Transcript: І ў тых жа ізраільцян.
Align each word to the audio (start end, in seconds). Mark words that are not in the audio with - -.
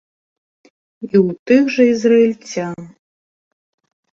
І 1.07 1.09
ў 1.25 1.27
тых 1.51 1.63
жа 1.75 1.83
ізраільцян. 1.93 2.79